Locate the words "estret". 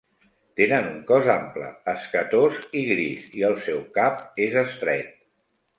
4.69-5.19